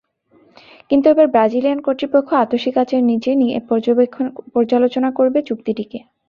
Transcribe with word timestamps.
কিন্তু 0.91 1.05
এবার 1.09 1.27
ব্রাজিলিয়ান 1.27 1.79
কর্তৃপক্ষ 1.81 2.29
আতসী 2.43 2.71
কাচের 2.71 3.01
নিচে 3.09 3.31
নিয়ে 3.41 3.55
পর্যালোচনা 4.55 5.09
করবে 5.17 5.39
চুক্তিটিকে। 5.49 5.99